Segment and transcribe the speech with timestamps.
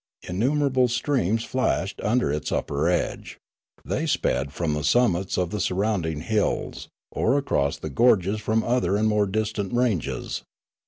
[0.27, 3.37] Innumerable streams flashed Rimla 101 under its upper edge;
[3.85, 8.97] they sped from the summits of the surrounding hills, or across the gorges from other
[8.97, 10.41] and more distant ranges.